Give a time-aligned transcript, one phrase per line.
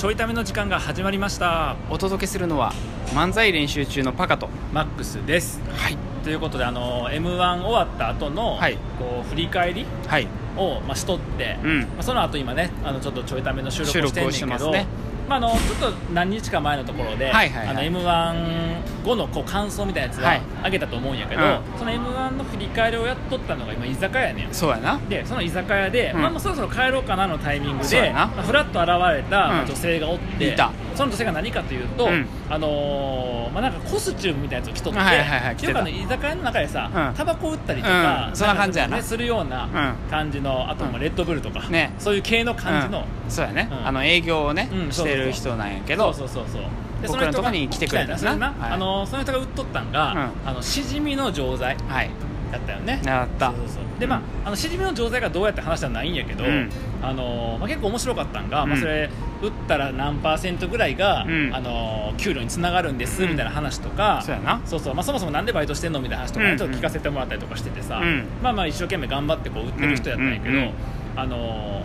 [0.00, 1.76] ちょいための時間が始まりました。
[1.90, 2.72] お届けするのは
[3.08, 5.60] 漫才練習中のパカとマックスです。
[5.76, 5.98] はい。
[6.24, 8.78] ということであの m 1終わった後の、はい。
[8.98, 10.26] こう振り返りはい。
[10.56, 11.80] を、まあ、しとって、うん。
[11.80, 14.86] まあ、その後今ねあのちょっとちょいための収録をしてんねんけど収録をしてますね
[15.30, 17.68] まあ、あのちょっと何日か前のところで、はいはいはい。
[17.68, 20.42] あの m 1後のこう感想みたいなやつははい。
[20.64, 21.60] あげたと思うんやけど、うん。
[21.78, 24.52] その m 1の振り返りをやっとったのが今居酒屋やねん。
[24.52, 25.00] そうやな。
[25.08, 26.22] でその居酒屋で、うん。
[26.22, 30.72] まあ、もうそろそろ帰ろうかなのタイミングで、まあ、ふらっと現れた、女性がおっていた。
[30.96, 32.26] その女性が何かというと、うん。
[32.48, 37.14] あのーまあ、なんかコスチュームみたいなやつを着とって、はいはいはい着て居酒屋の中でさ、うん。
[37.14, 38.36] タバコ売ったりとか、うん。
[38.36, 38.96] そんな感じやな。
[38.96, 39.68] ね、するようなう
[40.08, 40.10] ん。
[40.10, 41.94] 感じのあとまあレッドブルとか、ね。
[41.98, 43.30] そういう系の感じの、うん。
[43.30, 43.86] そうやね、うん。
[43.86, 46.62] あの営業をね、うんしてる人なんやけどそうそうそうそう。
[47.02, 50.48] で僕らのとこに来てくれたん来たんだなあのその人が売っとったんが、うん。
[50.48, 52.10] あのしじみの錠剤はい。
[52.52, 53.00] だったよね。
[53.04, 53.52] やった。
[53.52, 54.00] そうそうそう。
[54.00, 56.70] でまああのしじみの錠剤がどうやって話はないんやけど、うん。
[57.02, 58.80] あのまあ、結構面白かったんが、まあ、うん。
[58.80, 59.08] それ
[59.42, 61.50] 打ったら何パーセントぐらいが、うん。
[61.54, 63.30] あの給料につながるんですうん。
[63.30, 64.60] みたいな話とか、そうやな。
[64.66, 64.94] そうそう。
[64.94, 68.26] まあ、そもそもなんでバイトしてんのみたいな話とかちょっと聞かせてもらったりとかしててさ、うん。
[68.42, 70.72] まあまあ一生懸命頑張ってこう売ってる人やったんやけど、
[71.16, 71.82] あの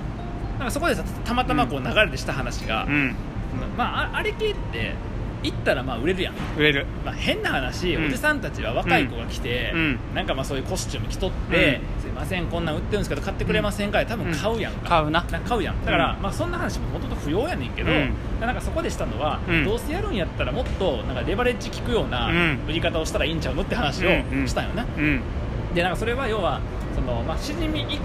[0.57, 3.15] なんかそこでさたまたまこう流れでした話が、うん。
[3.77, 4.93] まあ、ああれ系って
[5.43, 6.33] 行ったらまあ売れるやん。
[6.57, 6.85] 売れる。
[7.05, 8.07] まあ、変な話、うん。
[8.07, 9.99] おじさんたちは若い子が来て、うん。
[10.15, 15.21] なんかまあそういうコスチューム着とって、うすいませんこんなん売ってるんですけど買ってくれませんか多分買うやんか、買うな。
[15.23, 15.85] 買うやん。
[15.85, 16.21] だから、うん。
[16.21, 18.13] まあ、そんな話ももともと不要やねんけど、うん。
[18.39, 19.65] なんかそこでしたのは、うん。
[19.65, 22.59] どうせやるんやったらもっとなんかレバレッジ効くようなうん。
[22.67, 24.09] 売り方をしたらいいんちゃうのって話を
[24.47, 25.21] したんよね、うん。
[25.75, 26.61] でなんかそれは要は
[26.95, 27.99] その、まあ、しじみ1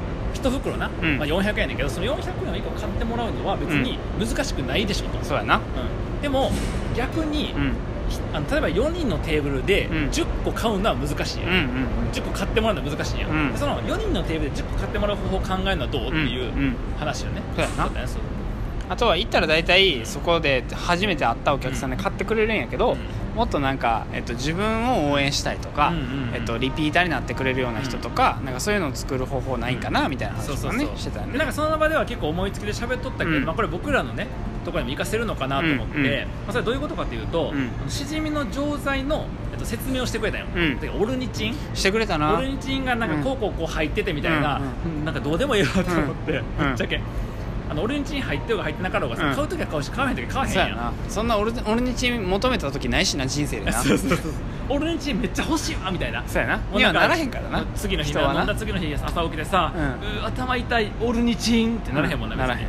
[0.49, 1.19] 袋な、うん。
[1.19, 5.57] まあ、400円やけどその400円を1個買ってもらうのは別に難しくないでしょと、そうやな。
[5.57, 6.23] うん。
[6.23, 6.51] でも
[6.97, 7.73] 逆に、うん。
[8.33, 9.95] あの例えば4人のテーブルでうん。
[10.09, 11.67] 10個買うのは難しいやん、うんうん
[12.13, 13.53] 10個買ってもらうのは難しいやん、うん。
[13.53, 16.77] でその4人のテーブルで10個買ってもらう方法を考えるのはどうっていううんうん。
[16.99, 17.91] 話よね、そうやな。
[18.89, 22.99] あとは行ったら大体そこで初めて会ったお客さんで買ってくれるんやけど、うん
[23.35, 25.93] もっとなんか、えっと、自分を応援したいとか、
[26.35, 33.45] えっと、リピーターになってくれるような人とか,、なんかそういうのを作る方法ないんかなみたいな話とかねしてたよねでなんかその場では結構思いつきで喋っとったけど、うん。
[33.45, 34.27] まあ、これ僕らのね
[34.65, 37.55] ところにも活かせるのかなと思って、まあ、それどういうことかというと、
[37.89, 40.45] しじみの錠剤の、えっと、説明をしてくれたよ、
[41.01, 41.55] オルニチン？
[41.75, 42.35] してくれたな。
[42.35, 44.61] オルニチンがなんかこうこうこう入っててみたいな、
[45.05, 46.45] なんかどうでもいいわと思って、ん。
[46.59, 47.01] ぶっちゃけ
[47.71, 49.35] あのオルニチン入ってようが入ってなかろうがさ、うん。
[49.35, 50.53] 買う時は買うし買わへん時は買わへん。
[50.53, 50.93] そうやな。
[51.09, 53.73] そんな俺俺にチーム求めた時ないしな人生でな。
[53.81, 54.33] そうそうそう
[54.69, 56.23] オルニチンめっちゃ欲しいわみたいな。
[56.27, 56.57] そうやな。
[56.57, 57.65] もうなんかにはならへんからな。
[57.77, 58.41] 次の日人はな。
[58.41, 59.83] 飲んだ次の日朝起きてさ、うん。
[59.83, 62.41] うー頭痛いオルニチンってならへんもんな、うん。
[62.41, 62.67] ならへん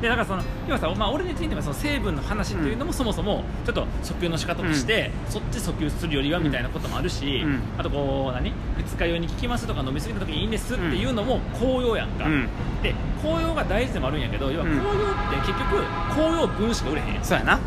[0.00, 7.60] でだからその要はさ、まあ、オルニチンっていうのはその成分の話っていうのもそもそもちょっと訴求の仕方として、そっち訴求するよりはみたいなこともあるし、うん。
[7.76, 8.52] あとこう何？
[8.78, 12.48] 二日酔いに効きますとか飲み過ぎた時にいいんですっていうのも紅葉やんか、うん。
[12.82, 15.84] で紅葉が大事でもあるんやけど要はうん紅葉って結局
[16.14, 17.24] 紅葉分しか売れへんやん。
[17.24, 17.58] そうやな。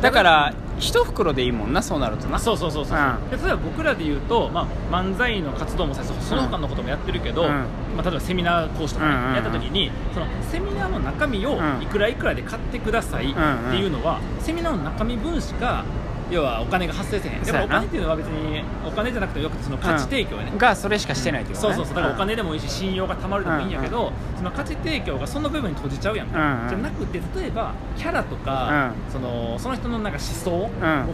[0.00, 2.38] だから一袋でいいもんなそうなるとな。
[2.38, 3.30] そうそうそうそう、うん。
[3.30, 7.48] で例えば僕らで言うと、まあ、漫才の活動もさその他のこともやってるけど、うん。
[7.48, 7.64] ま
[7.98, 9.34] あ、例えばセミナー講師とかね、うんうんうん。
[9.34, 11.82] やった時にそのセミナーの中身をうん。
[11.82, 15.84] いくらいくらで買ってくださいっていうのは、セミナーの中身分しか
[16.32, 17.42] 要はお金が発生せへん。
[17.42, 21.74] でもお金っていうのは別にお金じゃなくてよくてその価値提供やね、がそれしかしてないっていうことね。
[21.76, 22.02] そうそうそう。
[22.02, 26.68] だからお金でもいいし信用がたまるでもいいんやけど、その価値提供がその部分に閉じちゃうやんか、うんうん。
[26.70, 30.70] じゃなくて例えばキャラとか、そのその人のなんか思想、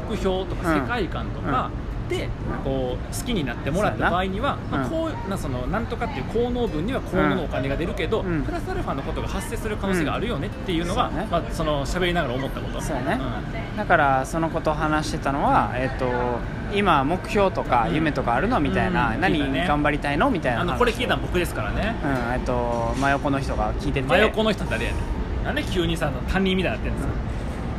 [0.09, 1.71] 目標とかうん世界観とか、
[2.09, 2.29] で
[2.65, 8.43] こう好きになってもらった場合には、まあ、こうなそのなんとかっていう効能分には効能のお金が出るけど、うん。
[8.43, 12.81] プラスアルファのことが発生する可能性があるよねっていうのが、うんまあ、その喋りながら思ったこと。
[12.81, 13.21] そうやね、
[13.77, 16.07] だからそのことを話してたのは、えっと
[16.75, 17.95] 今目標とかうん。
[17.95, 19.21] 夢とかあるのみたいな、うん。
[19.21, 21.95] 何頑張りたいのみたいなあのこれ聞いたの僕ですからね。
[22.03, 22.35] うん。
[22.35, 24.09] えっと真横の人が聞いてて。
[24.09, 25.45] 真横の人誰やねん。
[25.45, 27.13] なんで急にさ他人みたいになってんですか、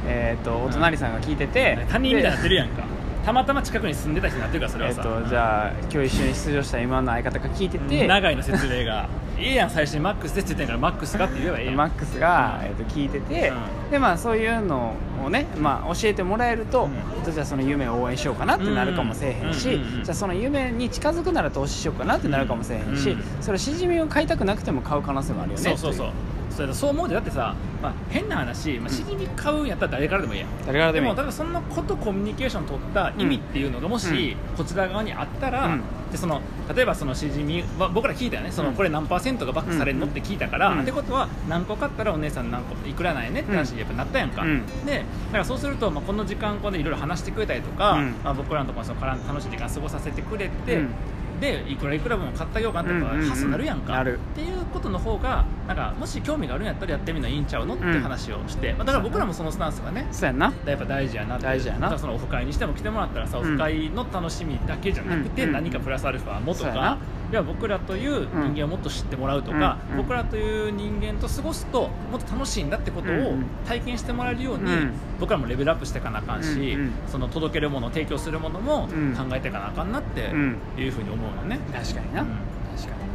[0.07, 2.84] えっとお隣さんが聞いてて、他人みたいになってるるやんか
[3.29, 9.07] たまたま近くに住んでた人になってるからそれえっはさ、とじゃあ今日一緒に出場した今の相方が聞いてて、長いの説明が。
[9.40, 11.75] いいやん最初にマックスですって言ってんからマックスかって言えばいいやん。
[11.75, 13.53] マックスが、えっと聞いてて、
[13.88, 16.89] うでまあそういうのをね、まあ、教えてもらえると、
[17.25, 17.31] うん。
[17.31, 26.09] じゃあその夢を応援しようかなってなるかもしれへんし、うんうんうんじゃあその夢に近づくなら投資しようかなってなるかもしれへんし、うんそれしじみを買いたくなくても買う可能性もあるよねそうそうそう
[26.50, 30.50] それそう思うでだってさ、まあ、変な話、まあ、しじみ買うんやったら誰からでもいいやん。
[30.66, 31.16] 誰からでもいい。
[31.16, 35.81] でも多分そんなことコミュニケーション取った意味っていうのがもしこちら側にあったら、うん。
[36.12, 36.42] でその
[36.75, 38.51] 例えばそのしじみは僕ら聞いたよね。
[38.51, 38.75] そのうん。
[38.75, 40.81] これ何パーセントがバックされるのって聞いたから、うん。
[40.81, 44.66] ってことは何個買ったらお姉さん何個いくらなんやねって話にやっぱなったやんか、うん。
[44.86, 48.16] でだからそうすると、まあ、この時間こでいろいろ話してくれたりとか、うん。
[48.24, 50.90] まあ、僕らのところにその楽しい時間過ごさせてくれて、うん
[51.39, 53.24] でいくらいくら分も買ってあげようかなってやっぱうんうん。
[53.24, 54.06] うん発想になるやんか、っ
[54.36, 60.53] ていうことの方がなんかもし興味があるんやったらやってみるのいいんちゃうのって話をして、まあ、だから僕らもそのスタンスがねそうやんな。
[60.65, 61.97] やっぱ大事やなって大事やな。
[61.97, 63.47] そのオフ会にしても来てもらったらさ、うん。
[63.47, 66.97] オフ会の楽しみだけじゃなくて、うん何かプラスアルファもとか、
[67.31, 74.91] いや僕らという人間をもっと知ってもらうとか、うん僕らという人間と過ごすともっと楽しいんだってことをうん体験してもらえるように、うん。
[75.19, 76.77] 僕らもレベルアップしていかなあかんし、
[77.07, 79.13] その届けるもの提供するものもうん。
[79.15, 82.27] 考えていかなあかんなってうんいうふうに思うのね、確かにな、うん。
[82.75, 83.08] 確かに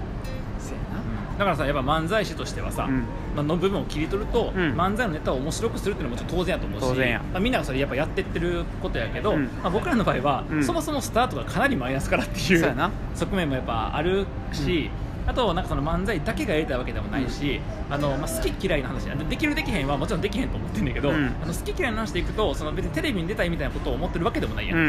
[1.39, 3.01] だからさやっぱ漫才師としてはさ、うん。
[3.35, 4.75] まあの部分を切り取ると、うん。
[4.75, 7.01] 漫才のネタを面白くするっていうのもちろん当然やと思うし
[7.33, 9.45] まあ、みんながそれやっぱやってってることやけど、うん。
[9.63, 10.65] まあ、僕らの場合は、うん。
[10.65, 14.91] そもそもスタートがかなりマイナスからっていう側面もやっぱあるし、
[15.27, 21.35] あとなんかその漫才だけがやりたいわけでもないし、あのまあ、好き嫌いの話やでできるできへんはもちろんできへんと思ってんだけど、うん。
[21.43, 24.81] あの好き嫌いの話でいくとその別にテレビに出たいみたいなことを思ってるわけでもないやん、う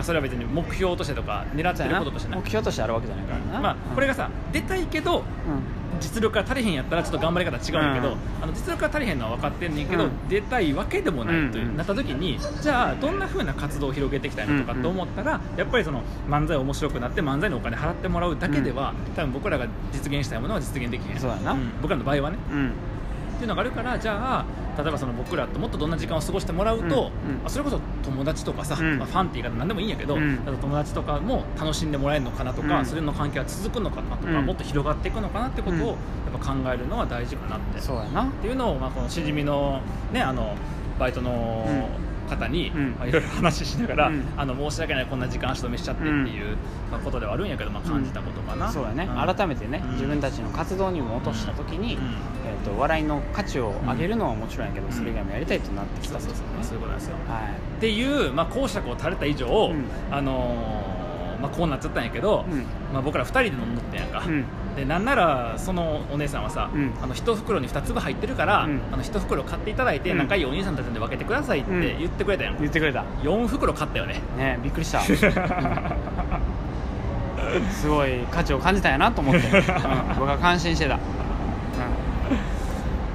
[0.00, 0.02] ん。
[0.02, 2.40] それは別に目標としてとか狙ってることとしてない。
[2.40, 8.18] 目標としてあるわけじゃないからな、まあ、これがさ出たいけどうん実力が足りへんやったらちょっと頑張り方違うんだけど、うん。
[8.42, 10.28] あの実力が足りへんのは分かってんねんけど、うん。
[10.28, 21.18] 出たいわけでもないという、うんなった時にじゃあどんな風な活動を広げていきたいのとかって思ったら、やっぱりその漫才面白くなって漫才にお金払ってもらうだけでは、多分僕らが実現したいものは実現できへん。
[21.18, 21.56] そうやな。
[21.80, 22.38] 僕らの場合はね。
[22.52, 22.72] うん
[23.34, 24.44] っていうのがあるからじゃあ
[24.82, 27.10] 例えばその僕らともっとどんな時間を過ごしてもらうと、うんうん。
[27.44, 28.98] あそれこそ友達とかさ、うん。
[28.98, 30.38] まあ、ファンって言い方なんでもいいんやけど、うん。
[30.38, 32.86] 友達とかも楽しんでもらえるのかなとか、うん。
[32.86, 34.46] それの関係は続くのかなとか、うん。
[34.46, 35.86] もっと広がっていくのかなってことをうん。
[35.86, 35.96] やっ
[36.40, 38.24] ぱ考えるのは大事かなって、そうやな。
[38.24, 39.80] っていうのを、まあ、このしじみの,、
[40.12, 40.56] ね、あの
[40.98, 41.88] バイトの
[42.24, 42.90] 方に、うん。
[42.98, 44.24] まあ、いろいろ話しながら、うん。
[44.36, 46.56] あの申し訳ないこんな時間足止めしちゃってっていう、
[46.90, 49.08] まあことではあるんやけど、まあ、感じたことかな、そうやね、ん。
[49.08, 49.92] 改めてね、うん。
[49.92, 52.02] 自分たちの活動にも落とした時に、うん。
[52.02, 54.92] えー、と笑いの価値を上げるのはもちろんやけど、うん。
[54.92, 56.64] それ以外もやりたいとなってきそうそうですよねそう。
[56.64, 57.16] そういうことなんですよ。
[57.28, 59.84] はっていう、まあ、講釈を垂れた以上、うん。
[60.10, 61.04] あのー
[61.40, 62.64] まあ、こうなっちゃったんやけど、うん。
[62.92, 64.44] まあ、僕ら2人で飲んどったんやんか、うん
[64.76, 66.92] でなんならそのお姉さんはさ、うん。
[67.00, 68.80] あの1袋に2粒入ってるから、うん。
[68.92, 70.18] あの1袋買っていただいて、うん。
[70.18, 71.80] 仲いいお兄さんたちで分けてくださいってうん。
[71.80, 73.04] 言ってくれたやん、言ってくれた。
[73.22, 74.20] 4袋買ったよね。
[74.36, 75.04] ねびっくりした、うん。
[77.70, 79.52] すごい価値を感じたんやなと思って、うん。
[80.18, 80.98] 僕は感心してた、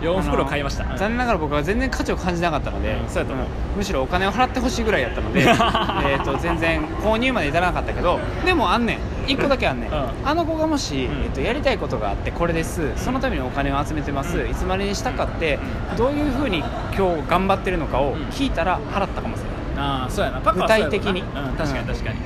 [0.01, 0.86] 4袋買いました。
[0.98, 3.48] 残念ながら僕は全然価値を感じなかったので、うんそうやと思う。
[3.78, 9.00] むしろお金を払ってほしいぐらいやったので えーと全然購入まで至らなかったけどでもあんねん。
[9.28, 12.92] 1個だけあんねん、うんあの子がもし、うんえっとやりたいことがあってこれです。
[12.96, 15.60] そのためにお金を集めてます、うんいつまでにしたかって
[15.92, 16.63] うんどういうふうに
[16.98, 19.86] 今日頑張ってるのかをうん聞いたら払ったかもしれない。
[19.86, 20.40] ああそうやな。
[20.52, 21.25] 具体的にうん、
[21.57, 22.18] 確かに確かに、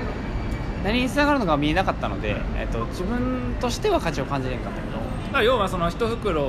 [0.84, 4.98] 何につながるのか見えなかったので、えっと自分としては価値を感じれんかったけど。
[5.34, 6.44] まあ要はその1袋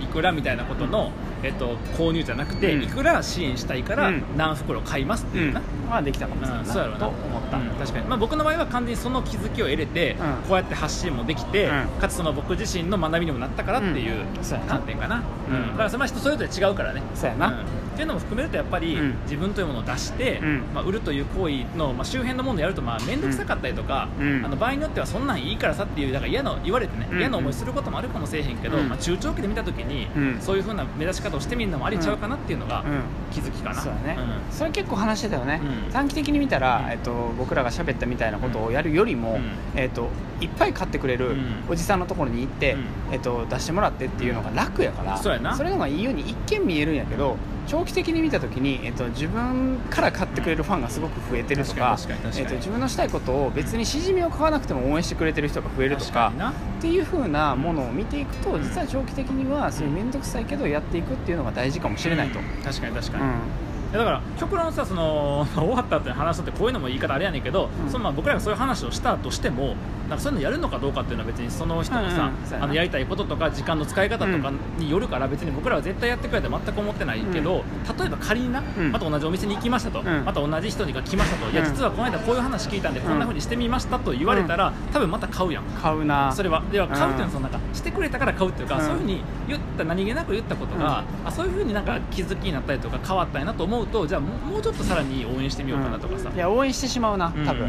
[0.00, 1.12] いくらみたいなことの、
[1.42, 2.82] えっと、購入じゃなくて、うん。
[2.82, 4.22] いくら支援したいからうん。
[4.36, 6.56] 何袋買いますっていうな、まあできたかもしれな。
[6.58, 6.98] いうん、そうやろうな。
[7.00, 7.66] と思った、うん。
[7.70, 10.16] 確かに、まあ、僕の場合は完全にその気づきを得れて、うん。
[10.48, 12.00] こうやって発信もできて、うん。
[12.00, 14.24] かつその僕自身の学びにもなったからっていう
[14.68, 15.56] 観点かな、うん。
[15.56, 15.68] うん。
[15.72, 17.02] だからそれは人それぞれ違うからね。
[17.14, 17.48] そうやな。
[17.48, 17.54] うん。
[17.54, 17.56] っ
[17.94, 19.14] ていうのも含めるとやっぱり、うん。
[19.24, 20.62] 自分というものを出して、うん。
[20.72, 24.44] まあ、売るという行為の、まあ、周辺のものをやるとまあ面倒くさかったりとか、うん。
[24.44, 27.18] あの場合によってはそんなんいいからさっていうだから嫌な言われてね、うん。
[27.18, 28.88] 嫌な思いすることもあるかもしれへんけど、うん。
[28.88, 30.40] まあ、中長期で見た時に、うん。
[30.40, 33.02] そういうふうな目指し方をしてみるのもありちゃうかなっていうのがうん。
[33.32, 34.54] 気づきかな、そうだね、うん。
[34.54, 36.92] それ結構話してたよね、うん短期的に見たら、うん。
[36.92, 39.78] えっと、僕らが喋ったみたいなことをやるよりも、うん。
[39.78, 40.08] えっと、
[40.40, 41.64] いっぱい買ってくれるうん。
[41.68, 42.76] おじさんのところに行って、う
[43.10, 43.14] ん。
[43.14, 56.32] えっと、出してもらってっていうのが楽やから、それの方がいいように一見見えるんやけど長期的に見た時に、えっと、自分から買ってくれるファンがすごく増えてるとか自分のしたいことを別にしじみを買わなくても応援してくれてる人が増えるとか
[56.78, 62.40] っていう風なものを見ていくとうん実は長期的にはそういう面倒くさいけどやっていくっていうのが大事かもしれないと。
[62.40, 62.44] うん。
[62.62, 67.90] 確かに確かに、うんだから極論さその 終わったって話すってこういうのも言い方あれやねんけど、うん。
[67.90, 69.74] そのまあ僕らがそういう話をしたとしても
[70.08, 77.64] なんかそういうのやるのかどうかっていうのは別にその人のさ、うんうんあのやりたいこととか時間の使い方とかによるから別に僕らは絶対やってくれって全く思ってないけど、
[77.98, 78.92] 例えば仮にな、うん。
[78.92, 80.24] また同じお店に行きましたと、ん。
[80.24, 86.32] また同じ人が来ましたと、いやうん実はこの間こういう話聞いたんでこんな風にしてみましたと言われたら、多分また買うやん買うな。
[86.32, 86.62] それは。
[86.70, 88.82] では買うっていうのはうんそのなんかしてくれたから買うっていうか、うん。
[88.82, 97.64] そういうふうに言った何気なく言ったことが、あそういうふうになんか気づきになったりとか変わったんやなと思うとじゃあもうちょっとさらに応援してみようかなとかさ、いや応援してしまうな多分、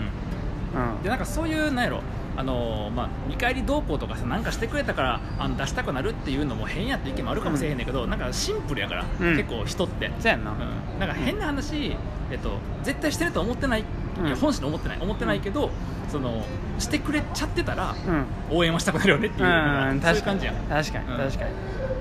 [0.76, 0.96] うん。
[0.96, 2.02] うんでなんかそういうなんやろ。
[2.38, 9.36] あのーまあ、見返り動向とかさなんかしてくれたからあの出したくなるっていうのも変やって意見もあるかもしれへんねんけど、なんかシンプルやから、うん。
[9.36, 11.98] 結構人って、そうやんな、うん、なんか変な話、
[12.32, 13.84] えっと、絶対してるとは思ってない、
[14.18, 14.28] うん。
[14.28, 15.72] いや本心で思ってない思ってないけど、
[16.10, 16.46] その
[16.80, 18.58] してくれちゃってたらうん。
[18.58, 20.56] 応援はしたくなるよねっていうそういう感じやん。
[20.56, 21.12] っ確かに。
[21.12, 21.18] うん。
[21.18, 21.52] 確かに、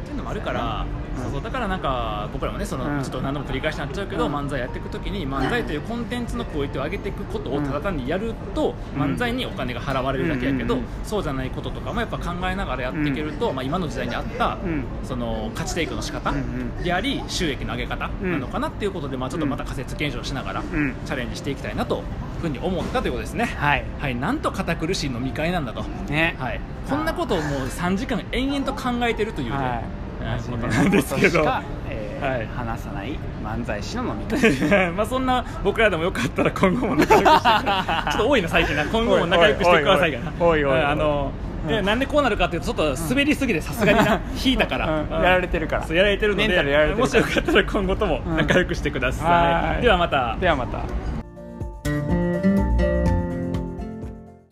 [0.04, 0.86] ていうのもあるから、
[1.22, 1.42] そうそう。
[1.42, 3.02] だからなんか僕らもねその、うん。
[3.02, 4.34] ちょっと何度も繰り返しになっちゃうけど、うん。
[4.34, 9.02] 漫才やっていくときに漫才というコンテンツのクオリティを上げていくことをただ単にやると、うん。
[9.02, 14.84] 漫才にお金が払われるだけやけど、うんうんそうじゃないこととかもやっぱ考えながらやっていけると、まあ、今の時代に合った、うん。
[15.02, 16.82] その価値提供の仕方うんうん。
[16.82, 20.94] であり収益の上げ方なのかなっていうことで、まあ、ちょっとまた仮説検証しながらうん。
[21.04, 22.02] チャレンジしていきたいなという
[22.42, 23.44] ふうに思ったということですね。
[23.44, 23.84] はい。
[23.98, 26.36] はい、なんと堅苦しい飲み会なんだと、ね。
[26.38, 29.82] はい、こんなことをもう3時間延々と考えてるというね、は
[30.50, 31.44] ことなんですけど。
[31.44, 31.62] は
[32.36, 32.46] い。
[32.54, 34.92] 話さない漫才師の飲み会。
[34.92, 37.48] まあそんな僕らでもよかったら今後も仲良くして
[38.12, 40.72] ちょっと多いな最近な今後も仲良くしてくださいがなおいおい。
[40.72, 41.30] おいおいおい
[41.62, 41.68] うん。
[41.68, 44.20] でなんでこうなるかっていうとちょっと滑りすぎてさすがにな。
[44.44, 45.16] 引いたから、うん。
[45.16, 45.22] うん。
[45.22, 45.82] やられてるから。
[45.84, 49.82] そうやられてるのでもしよかったら今後とも仲良くしてください。
[49.82, 50.36] ではまた。
[50.38, 51.19] ではまた